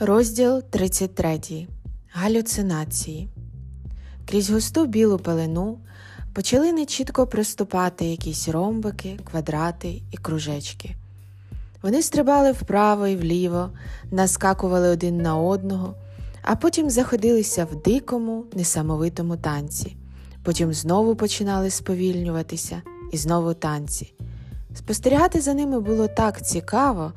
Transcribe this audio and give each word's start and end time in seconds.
Розділ 0.00 0.62
33. 0.62 1.66
Галюцинації. 2.12 3.28
Крізь 4.28 4.50
густу 4.50 4.86
білу 4.86 5.18
пелену 5.18 5.78
почали 6.32 6.72
нечітко 6.72 7.26
проступати 7.26 8.04
якісь 8.04 8.48
ромбики, 8.48 9.18
квадрати 9.30 10.02
і 10.10 10.16
кружечки. 10.16 10.96
Вони 11.82 12.02
стрибали 12.02 12.52
вправо 12.52 13.06
і 13.06 13.16
вліво, 13.16 13.70
наскакували 14.10 14.88
один 14.88 15.18
на 15.22 15.36
одного, 15.36 15.94
а 16.42 16.56
потім 16.56 16.90
заходилися 16.90 17.64
в 17.64 17.82
дикому, 17.82 18.44
несамовитому 18.54 19.36
танці. 19.36 19.96
Потім 20.42 20.72
знову 20.72 21.16
починали 21.16 21.70
сповільнюватися 21.70 22.82
і 23.12 23.16
знову 23.16 23.54
танці. 23.54 24.12
Спостерігати 24.74 25.40
за 25.40 25.54
ними 25.54 25.80
було 25.80 26.08
так 26.08 26.46
цікаво 26.46 27.12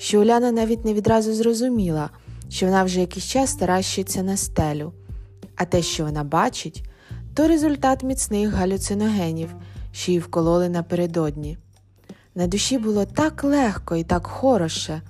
що 0.00 0.20
Уляна 0.20 0.52
навіть 0.52 0.84
не 0.84 0.94
відразу 0.94 1.34
зрозуміла, 1.34 2.10
що 2.48 2.66
вона 2.66 2.84
вже 2.84 3.00
якийсь 3.00 3.24
час 3.24 3.54
таращиться 3.54 4.22
на 4.22 4.36
стелю, 4.36 4.92
а 5.56 5.64
те, 5.64 5.82
що 5.82 6.04
вона 6.04 6.24
бачить, 6.24 6.84
то 7.34 7.48
результат 7.48 8.02
міцних 8.02 8.50
галюциногенів, 8.50 9.54
що 9.92 10.12
її 10.12 10.18
вкололи 10.18 10.68
напередодні. 10.68 11.58
На 12.34 12.46
душі 12.46 12.78
було 12.78 13.04
так 13.04 13.44
легко 13.44 13.96
і 13.96 14.04
так 14.04 14.26
хороше, 14.26 15.02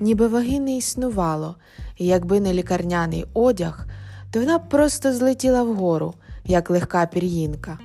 ніби 0.00 0.28
ваги 0.28 0.60
не 0.60 0.76
існувало, 0.76 1.56
і 1.98 2.06
якби 2.06 2.40
не 2.40 2.54
лікарняний 2.54 3.24
одяг, 3.34 3.86
то 4.30 4.40
вона 4.40 4.58
просто 4.58 5.12
злетіла 5.12 5.62
вгору, 5.62 6.14
як 6.44 6.70
легка 6.70 7.06
пір'їнка. 7.06 7.78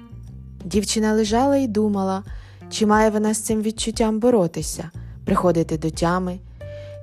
Дівчина 0.66 1.14
лежала 1.14 1.58
і 1.58 1.68
думала, 1.68 2.24
чи 2.70 2.86
має 2.86 3.10
вона 3.10 3.34
з 3.34 3.40
цим 3.40 3.62
відчуттям 3.62 4.20
боротися 4.20 4.92
приходити 5.32 5.78
до 5.78 5.90
тями, 5.90 6.40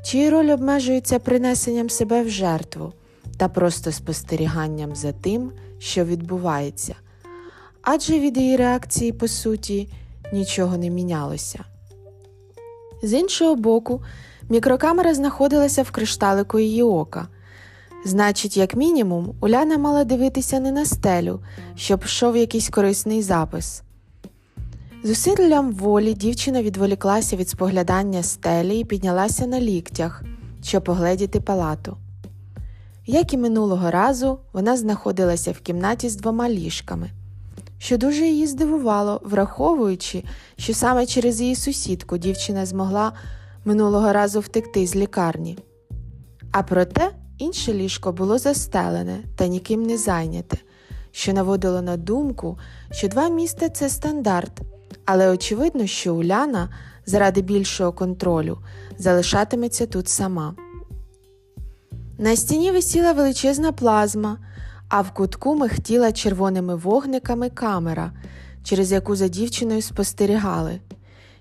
чиї 0.05 0.31
роль 0.31 0.51
обмежується 0.51 1.19
принесенням 1.19 1.91
себе 1.91 2.23
в 2.23 2.29
жертву 2.29 2.93
та 3.37 3.49
просто 3.49 3.93
спостеріганням 3.93 4.97
за 4.97 5.13
тим, 5.13 5.53
що 5.79 6.05
відбувається, 6.05 6.95
адже 7.83 8.19
від 8.19 8.37
її 8.37 8.57
реакції, 8.57 9.13
по 9.13 9.29
суті, 9.29 9.89
нічого 10.33 10.77
не 10.77 10.91
мінялося. 10.91 11.65
З 13.03 13.13
іншого 13.13 13.57
боку, 13.57 14.03
мікрокамера 14.49 15.15
знаходилася 15.15 15.83
в 15.83 15.91
кришталику 15.91 16.59
її 16.59 16.83
ока. 16.83 17.29
Значить, 18.05 18.57
як 18.57 18.75
мінімум, 18.75 19.35
Уляна 19.41 19.79
мала 19.79 20.05
дивитися 20.05 20.61
не 20.61 20.73
на 20.73 20.85
стелю, 20.85 21.41
щоб 21.77 22.05
йшов 22.05 22.37
якийсь 22.37 22.69
корисний 22.69 23.23
запис. 23.23 23.83
Зусиллям 25.03 25.73
волі 25.73 26.15
дівчина 26.15 26.63
відволіклася 26.63 27.37
від 27.37 27.49
споглядання 27.49 28.23
стелі 28.23 28.79
і 28.79 28.85
піднялася 28.85 29.47
на 29.47 29.61
ліктях, 29.61 30.23
щоб 30.63 30.85
погледіти 30.85 31.41
палату. 31.41 31.97
Як 33.07 33.33
і 33.33 33.37
минулого 33.37 33.91
разу, 33.91 34.39
вона 34.53 34.77
знаходилася 34.77 35.53
в 35.53 35.59
кімнаті 35.59 36.09
з 36.09 36.17
двома 36.17 36.49
ліжками, 36.49 37.11
що 37.79 37.99
дуже 37.99 38.27
її 38.27 38.47
здивувало, 38.47 39.21
враховуючи, 39.25 40.25
що 40.57 40.75
саме 40.75 41.07
через 41.07 41.41
її 41.41 41.57
сусідку 41.57 42.19
дівчина 42.19 42.67
змогла 42.67 43.13
минулого 43.65 44.13
разу 44.13 44.41
втекти 44.41 44.87
з 44.87 44.97
лікарні. 44.97 45.59
А 46.53 46.63
проте 46.63 47.11
інше 47.39 47.73
ліжко 47.73 48.13
було 48.13 48.39
застелене 48.39 49.19
та 49.37 49.47
ніким 49.47 49.83
не 49.83 49.99
зайняте, 49.99 50.57
що 51.11 51.33
наводило 51.33 51.83
на 51.83 51.97
думку, 51.97 52.59
що 52.91 53.09
два 53.09 53.29
місця 53.29 53.69
це 53.69 53.89
стандарт. 53.89 54.63
Але 55.11 55.31
очевидно, 55.31 55.87
що 55.87 56.15
Уляна 56.15 56.69
заради 57.07 57.43
більшого 57.43 57.93
контролю 57.93 58.59
залишатиметься 58.99 59.87
тут 59.87 60.09
сама. 60.09 60.55
На 62.19 62.37
стіні 62.37 62.71
висіла 62.71 63.13
величезна 63.13 63.73
плазма, 63.73 64.39
а 64.89 65.01
в 65.01 65.15
кутку 65.15 65.55
михтіла 65.55 66.13
червоними 66.13 66.77
вогниками 66.77 67.51
камера, 67.51 68.13
через 68.65 68.93
яку 68.93 69.17
за 69.17 69.29
дівчиною 69.29 69.83
спостерігали. 69.83 70.81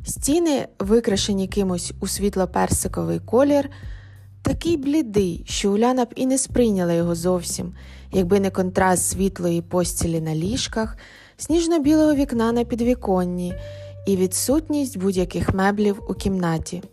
Стіни, 0.05 0.67
викрашені 0.79 1.47
кимось 1.47 1.93
у 1.99 2.07
світло-персиковий 2.07 3.19
колір, 3.19 3.69
такий 4.41 4.77
блідий, 4.77 5.43
що 5.47 5.71
Уляна 5.71 6.05
б 6.05 6.13
і 6.15 6.25
не 6.25 6.37
сприйняла 6.37 6.93
його 6.93 7.15
зовсім, 7.15 7.73
якби 8.11 8.39
не 8.39 8.49
контраст 8.49 9.09
світлої 9.09 9.61
постілі 9.61 10.21
на 10.21 10.35
ліжках 10.35 10.97
сніжно-білого 11.37 12.15
вікна 12.15 12.51
на 12.51 12.63
підвіконні 12.63 13.53
і 14.07 14.15
відсутність 14.15 14.97
будь-яких 14.97 15.53
меблів 15.53 16.01
у 16.09 16.13
кімнаті. 16.13 16.83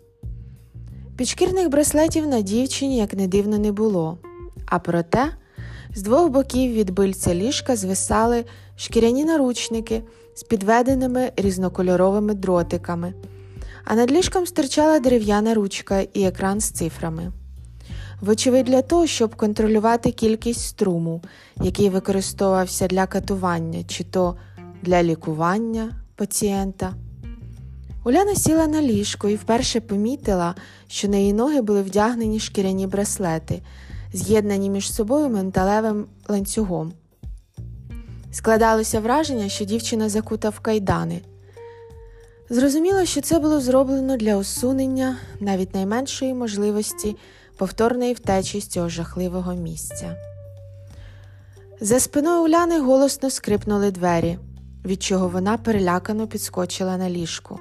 Підшкірних 1.17 1.69
браслетів 1.69 2.27
на 2.27 2.41
дівчині, 2.41 2.97
як 2.97 3.15
не 3.15 3.27
дивно, 3.27 3.59
не 3.59 3.73
було, 3.73 4.19
а 4.67 4.79
проте 4.79 5.33
з 5.95 6.03
двох 6.03 6.31
боків 6.31 6.73
від 6.73 6.91
бильця 6.91 7.35
ліжка 7.35 7.77
звисали 7.77 8.45
шкіряні 8.77 9.25
наручники 9.25 10.03
з 10.35 10.43
підведеними 10.43 11.33
різнокольоровими 11.37 12.35
дротиками, 12.35 13.15
а 13.85 13.95
над 13.95 14.13
ліжком 14.13 14.47
стирчала 14.47 15.01
дерев'яна 15.01 15.55
ручка 15.55 16.01
і 16.01 16.23
екран 16.23 16.61
з 16.61 16.71
цифрами. 16.71 17.33
Вочевидь, 18.21 18.67
для 18.67 18.83
того, 18.83 19.07
щоб 19.07 19.35
контролювати 19.35 20.11
кількість 20.11 20.61
струму, 20.61 21.23
який 21.63 21.89
використовувався 21.89 22.87
для 22.87 23.07
катування 23.07 23.85
чи 23.89 24.05
то 24.05 24.37
для 24.83 25.03
лікування 25.03 25.91
пацієнта. 26.17 26.95
Уляна 28.05 28.35
сіла 28.35 28.67
на 28.67 28.83
ліжко 28.83 29.29
і 29.29 29.35
вперше 29.35 29.81
помітила, 29.81 30.55
що 30.89 31.09
на 31.09 31.17
її 31.17 31.33
ноги 31.33 31.63
були 31.63 31.83
вдягнені 31.83 32.41
шкіряні 32.41 32.87
браслети, 32.87 33.63
з'єднані 34.13 34.71
між 34.71 34.93
собою 34.93 35.29
менталевим 35.29 36.07
ланцюгом. 36.29 36.93
Складалося 38.33 39.01
враження, 39.01 39.49
що 39.49 39.65
дівчина 39.65 40.09
закута 40.09 40.49
в 40.49 40.61
кайдани. 40.61 41.21
Зрозуміло, 42.51 43.05
що 43.05 43.21
це 43.21 43.39
було 43.39 43.61
зроблено 43.61 44.17
для 44.17 44.37
усунення 44.37 45.17
навіть 45.41 45.75
найменшої 45.75 46.35
можливості 46.35 47.17
повторної 47.57 48.15
втечі 48.15 48.61
з 48.61 48.67
цього 48.67 48.89
жахливого 48.89 49.55
місця. 49.55 50.17
За 51.81 52.01
спиною 52.01 52.45
Уляни 52.45 52.81
голосно 52.81 53.31
скрипнули 53.31 53.91
двері, 53.91 54.39
від 54.85 55.03
чого 55.03 55.29
вона 55.29 55.59
перелякано 55.59 56.27
підскочила 56.27 56.97
на 56.97 57.11
ліжку. 57.11 57.59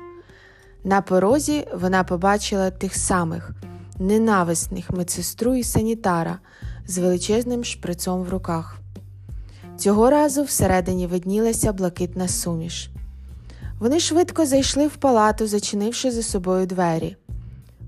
На 0.84 1.02
порозі 1.02 1.68
вона 1.74 2.04
побачила 2.04 2.72
тих 2.72 2.96
самих 2.96 3.52
ненависних 4.00 4.92
медсестру 4.92 5.56
і 5.56 5.64
санітара 5.64 6.40
з 6.88 6.98
величезним 6.98 7.64
шприцом 7.64 8.24
в 8.24 8.30
руках. 8.30 8.78
Цього 9.78 10.10
разу 10.10 10.44
всередині 10.44 11.08
виднілася 11.08 11.74
блакитна 11.74 12.28
суміш. 12.28 12.90
Вони 13.80 14.00
швидко 14.00 14.46
зайшли 14.46 14.88
в 14.88 14.96
палату, 14.96 15.48
зачинивши 15.48 16.12
за 16.12 16.24
собою 16.24 16.66
двері. 16.66 17.16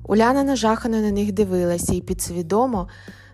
Уляна 0.07 0.43
нажахано 0.43 1.01
на 1.01 1.11
них 1.11 1.31
дивилася 1.31 1.93
і 1.93 2.01
підсвідомо, 2.01 2.87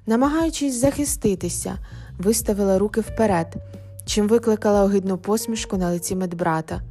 намагаючись 0.05 0.81
захиститися, 0.81 1.77
виставила 2.17 2.79
руки 2.79 3.01
вперед, 3.01 3.55
чим 4.05 4.27
викликала 4.27 4.83
огидну 4.83 5.17
посмішку 5.17 5.77
на 5.77 5.89
лиці 5.89 6.15
медбрата. 6.15 6.81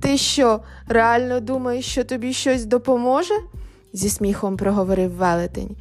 Ти 0.00 0.16
що, 0.16 0.60
реально 0.88 1.40
думаєш, 1.40 1.84
що 1.84 2.04
тобі 2.04 2.32
щось 2.32 2.64
допоможе? 2.64 3.34
зі 3.92 4.08
сміхом 4.08 4.56
проговорив 4.56 5.10
велетень. 5.10 5.76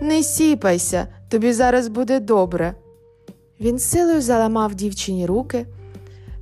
Не 0.00 0.22
сіпайся, 0.22 1.06
тобі 1.28 1.52
зараз 1.52 1.88
буде 1.88 2.20
добре. 2.20 2.74
Він 3.60 3.78
силою 3.78 4.20
заламав 4.20 4.74
дівчині 4.74 5.26
руки, 5.26 5.66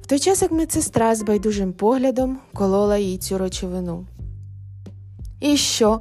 в 0.03 0.06
той 0.06 0.19
час 0.19 0.43
як 0.43 0.53
медсестра 0.53 1.15
з 1.15 1.22
байдужим 1.22 1.72
поглядом 1.72 2.38
колола 2.55 2.99
їй 2.99 3.19
цю 3.19 3.38
речовину. 3.38 4.06
І 5.41 5.56
що? 5.56 6.00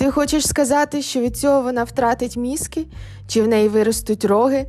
Ти 0.00 0.10
хочеш 0.10 0.48
сказати, 0.48 1.02
що 1.02 1.20
від 1.20 1.36
цього 1.36 1.62
вона 1.62 1.84
втратить 1.84 2.36
мізки, 2.36 2.86
чи 3.26 3.42
в 3.42 3.48
неї 3.48 3.68
виростуть 3.68 4.24
роги? 4.24 4.66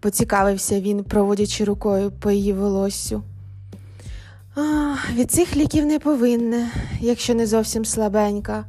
поцікавився 0.00 0.80
він, 0.80 1.04
проводячи 1.04 1.64
рукою 1.64 2.10
по 2.10 2.30
її 2.30 2.52
волоссю. 2.52 3.22
А, 4.56 4.94
Від 5.14 5.30
цих 5.30 5.56
ліків 5.56 5.86
не 5.86 5.98
повинне, 5.98 6.70
якщо 7.00 7.34
не 7.34 7.46
зовсім 7.46 7.84
слабенька, 7.84 8.64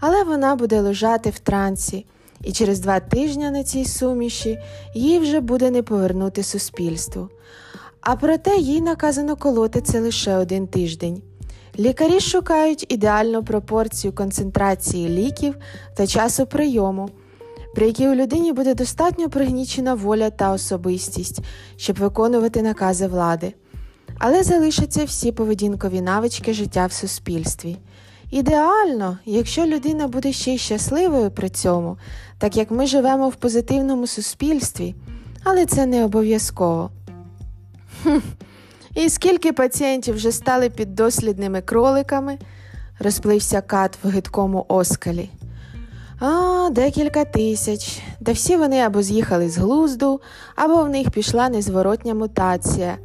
але 0.00 0.24
вона 0.24 0.56
буде 0.56 0.80
лежати 0.80 1.30
в 1.30 1.38
трансі, 1.38 2.06
і 2.44 2.52
через 2.52 2.80
два 2.80 3.00
тижні 3.00 3.50
на 3.50 3.64
цій 3.64 3.84
суміші 3.84 4.58
їй 4.94 5.18
вже 5.18 5.40
буде 5.40 5.70
не 5.70 5.82
повернути 5.82 6.42
суспільству. 6.42 7.28
А 8.00 8.16
проте 8.16 8.56
їй 8.56 8.80
наказано 8.80 9.36
колоти 9.36 9.80
це 9.80 10.00
лише 10.00 10.36
один 10.36 10.66
тиждень. 10.66 11.22
Лікарі 11.78 12.20
шукають 12.20 12.86
ідеальну 12.88 13.44
пропорцію 13.44 14.12
концентрації 14.12 15.08
ліків 15.08 15.56
та 15.94 16.06
часу 16.06 16.46
прийому, 16.46 17.10
при 17.74 17.86
якій 17.86 18.08
у 18.08 18.14
людині 18.14 18.52
буде 18.52 18.74
достатньо 18.74 19.30
пригнічена 19.30 19.94
воля 19.94 20.30
та 20.30 20.52
особистість, 20.52 21.40
щоб 21.76 21.96
виконувати 21.96 22.62
накази 22.62 23.06
влади, 23.06 23.54
але 24.18 24.42
залишаться 24.42 25.04
всі 25.04 25.32
поведінкові 25.32 26.00
навички 26.00 26.52
життя 26.52 26.86
в 26.86 26.92
суспільстві. 26.92 27.76
Ідеально, 28.30 29.18
якщо 29.24 29.66
людина 29.66 30.08
буде 30.08 30.32
ще 30.32 30.54
й 30.54 30.58
щасливою 30.58 31.30
при 31.30 31.48
цьому, 31.48 31.98
так 32.38 32.56
як 32.56 32.70
ми 32.70 32.86
живемо 32.86 33.28
в 33.28 33.34
позитивному 33.34 34.06
суспільстві, 34.06 34.94
але 35.44 35.66
це 35.66 35.86
не 35.86 36.04
обов'язково. 36.04 36.90
І 38.94 39.08
скільки 39.08 39.52
пацієнтів 39.52 40.14
вже 40.14 40.32
стали 40.32 40.70
піддослідними 40.70 41.60
кроликами, 41.60 42.38
розплився 42.98 43.60
кат 43.60 43.98
в 44.02 44.08
гидкому 44.08 44.64
оскалі. 44.68 45.30
А, 46.20 46.68
декілька 46.72 47.24
тисяч. 47.24 48.00
Та 48.24 48.32
всі 48.32 48.56
вони 48.56 48.80
або 48.80 49.02
з'їхали 49.02 49.50
з 49.50 49.58
глузду, 49.58 50.20
або 50.56 50.82
в 50.82 50.88
них 50.88 51.10
пішла 51.10 51.48
незворотня 51.48 52.14
мутація, 52.14 52.98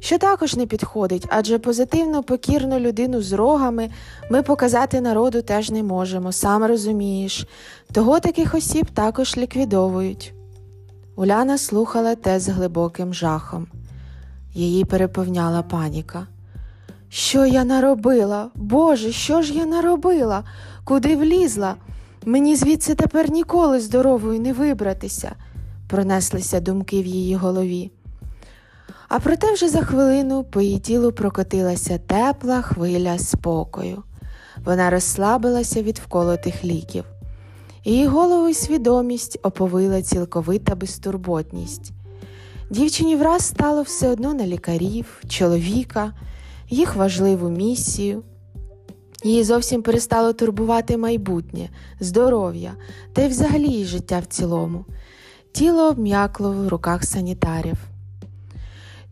що 0.00 0.18
також 0.18 0.56
не 0.56 0.66
підходить, 0.66 1.26
адже 1.28 1.58
позитивну 1.58 2.22
покірну 2.22 2.78
людину 2.78 3.22
з 3.22 3.32
рогами 3.32 3.90
ми 4.30 4.42
показати 4.42 5.00
народу 5.00 5.42
теж 5.42 5.70
не 5.70 5.82
можемо, 5.82 6.32
сам 6.32 6.64
розумієш. 6.64 7.46
Того 7.92 8.20
таких 8.20 8.54
осіб 8.54 8.86
також 8.94 9.36
ліквідовують. 9.36 10.32
Уляна 11.16 11.58
слухала 11.58 12.14
те 12.14 12.40
з 12.40 12.48
глибоким 12.48 13.14
жахом. 13.14 13.66
Її 14.56 14.84
переповняла 14.84 15.62
паніка. 15.62 16.26
Що 17.08 17.46
я 17.46 17.64
наробила? 17.64 18.50
Боже, 18.54 19.12
що 19.12 19.42
ж 19.42 19.54
я 19.54 19.66
наробила? 19.66 20.44
Куди 20.84 21.16
влізла? 21.16 21.74
Мені 22.24 22.56
звідси 22.56 22.94
тепер 22.94 23.30
ніколи 23.30 23.80
здоровою 23.80 24.40
не 24.40 24.52
вибратися, 24.52 25.32
пронеслися 25.88 26.60
думки 26.60 27.02
в 27.02 27.06
її 27.06 27.34
голові. 27.34 27.90
А 29.08 29.18
проте 29.18 29.52
вже 29.52 29.68
за 29.68 29.82
хвилину 29.82 30.44
по 30.44 30.60
її 30.60 30.78
тілу 30.78 31.12
прокотилася 31.12 31.98
тепла 31.98 32.62
хвиля 32.62 33.18
спокою. 33.18 34.02
Вона 34.64 34.90
розслабилася 34.90 35.82
від 35.82 35.98
вколотих 35.98 36.64
ліків. 36.64 37.04
Її 37.84 38.06
голову 38.06 38.48
й 38.48 38.54
свідомість 38.54 39.38
оповила 39.42 40.02
цілковита 40.02 40.74
безтурботність. 40.74 41.92
Дівчині 42.70 43.16
враз 43.16 43.42
стало 43.42 43.82
все 43.82 44.08
одно 44.08 44.34
на 44.34 44.46
лікарів, 44.46 45.22
чоловіка, 45.28 46.12
їх 46.70 46.96
важливу 46.96 47.50
місію. 47.50 48.22
Її 49.24 49.44
зовсім 49.44 49.82
перестало 49.82 50.32
турбувати 50.32 50.96
майбутнє, 50.96 51.70
здоров'я 52.00 52.74
та 53.12 53.22
й 53.22 53.28
взагалі 53.28 53.68
її 53.68 53.84
життя 53.84 54.18
в 54.18 54.26
цілому. 54.26 54.84
Тіло 55.52 55.88
обм'якло 55.88 56.52
в 56.52 56.68
руках 56.68 57.04
санітарів. 57.04 57.76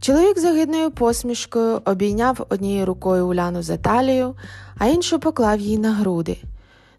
Чоловік 0.01 0.39
з 0.39 0.45
огидною 0.45 0.91
посмішкою 0.91 1.81
обійняв 1.85 2.47
однією 2.49 2.87
рукою 2.87 3.29
Уляну 3.29 3.63
за 3.63 3.77
талію, 3.77 4.35
а 4.79 4.87
іншу 4.87 5.19
поклав 5.19 5.61
їй 5.61 5.79
на 5.79 5.93
груди. 5.93 6.39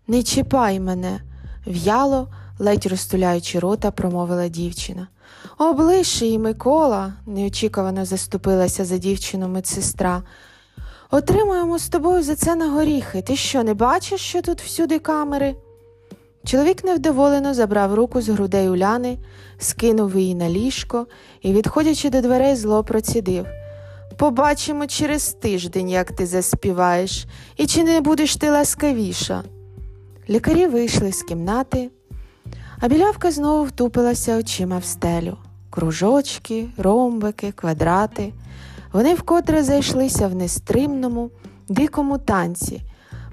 Не 0.08 0.24
чіпай 0.24 0.80
мене, 0.80 1.22
в'яло, 1.68 2.28
ледь 2.60 2.86
розтуляючи 2.86 3.60
рота, 3.60 3.92
промовила 3.92 4.48
дівчина. 4.48 5.08
Облиш 5.58 6.22
її, 6.22 6.40
Микола, 6.40 7.14
неочікувано 7.26 8.06
заступилася 8.06 8.86
за 8.86 8.98
дівчину 8.98 9.48
медсестра. 9.48 10.24
Отримуємо 11.12 11.80
з 11.80 11.90
тобою 11.90 12.24
за 12.24 12.36
це 12.36 12.56
на 12.56 12.70
горіхи. 12.70 13.22
Ти 13.22 13.36
що, 13.36 13.64
не 13.64 13.74
бачиш, 13.74 14.22
що 14.22 14.42
тут 14.42 14.62
всюди 14.62 15.00
камери? 15.00 15.56
Чоловік 16.46 16.84
невдоволено 16.84 17.54
забрав 17.54 17.94
руку 17.94 18.22
з 18.22 18.30
грудей 18.30 18.70
Уляни, 18.70 19.18
скинув 19.58 20.18
її 20.18 20.36
на 20.36 20.50
ліжко 20.50 21.08
і, 21.42 21.54
відходячи 21.54 22.10
до 22.10 22.22
дверей, 22.22 22.56
зло 22.56 22.84
процідив. 22.84 23.46
Побачимо 24.18 24.88
через 24.88 25.34
тиждень, 25.34 25.90
як 25.90 26.12
ти 26.12 26.26
заспіваєш, 26.26 27.26
і 27.58 27.68
чи 27.68 27.84
не 27.84 28.02
будеш 28.02 28.36
ти 28.36 28.50
ласкавіша. 28.50 29.44
Лікарі 30.30 30.68
вийшли 30.68 31.12
з 31.12 31.24
кімнати, 31.24 31.90
а 32.80 32.88
білявка 32.88 33.32
знову 33.32 33.64
втупилася 33.64 34.38
очима 34.38 34.78
в 34.78 34.86
стелю. 34.86 35.38
Кружочки, 35.70 36.70
ромбики, 36.78 37.52
квадрати. 37.52 38.34
Вони 38.94 39.14
вкотре 39.14 39.64
зайшлися 39.64 40.28
в 40.28 40.36
нестримному, 40.36 41.30
дикому 41.70 42.18
танці, 42.18 42.82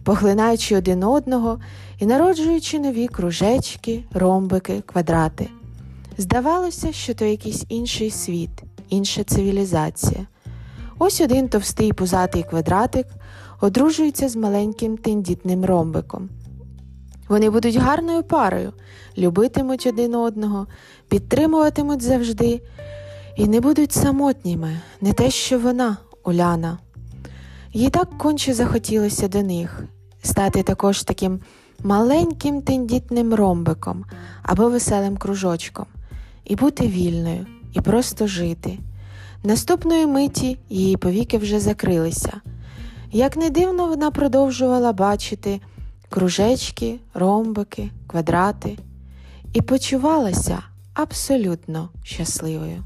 поглинаючи 0.05 0.77
один 0.77 1.05
одного 1.05 1.61
і 1.99 2.07
народжуючи 2.07 2.79
нові 2.79 3.09
кружечки, 3.09 4.05
ромбики, 4.15 4.83
квадрати. 4.87 5.49
Здавалося, 6.19 6.93
що 6.93 7.15
то 7.15 7.25
якийсь 7.25 7.65
інший 7.69 8.11
світ, 8.11 8.51
інша 8.89 9.25
цивілізація. 9.25 10.27
Ось 10.99 11.21
один 11.21 11.49
товстий 11.49 11.93
пузатий 11.93 12.43
квадратик 12.43 13.07
одружується 13.61 14.29
з 14.29 14.37
маленьким 14.37 14.97
тендітним 14.97 15.65
ромбиком. 15.65 16.29
Вони 17.33 17.51
будуть 17.51 17.77
гарною 17.77 18.23
парою, 18.23 18.73
любитимуть 19.19 19.87
один 19.87 20.15
одного, 20.15 20.67
підтримуватимуть 21.09 22.03
завжди 22.03 22.61
і 23.37 23.47
не 23.47 23.61
будуть 23.61 23.93
самотніми, 23.93 24.81
не 25.01 25.13
те, 25.13 25.31
що 25.31 25.59
вона, 25.59 25.97
Уляна. 26.25 26.79
Їй 27.73 27.91
так 27.91 28.19
конче 28.19 28.55
захотілося 28.55 29.29
до 29.29 29.43
них 29.43 29.85
стати 30.23 30.63
також 30.63 31.03
таким 31.03 31.41
маленьким 31.85 32.63
тендітним 32.63 33.35
ромбиком 33.35 34.05
або 34.43 34.69
веселим 34.69 35.17
кружочком, 35.17 35.87
і 36.45 36.57
бути 36.57 36.87
вільною, 36.87 37.47
і 37.73 37.81
просто 37.81 38.27
жити. 38.27 38.79
Наступної 39.45 40.07
миті 40.07 40.59
її 40.69 40.97
повіки 40.97 41.39
вже 41.39 41.61
закрилися. 41.61 42.41
Як 43.13 43.37
не 43.37 43.51
дивно, 43.51 43.87
вона 43.87 44.11
продовжувала 44.11 44.93
бачити 44.93 45.61
кружечки, 46.13 47.01
ромбики, 47.15 47.91
квадрати 48.07 48.79
і 49.53 49.61
почувалася 49.61 50.63
абсолютно 50.95 51.89
щасливою. 52.05 52.85